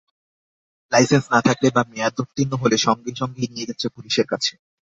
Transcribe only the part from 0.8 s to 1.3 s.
licence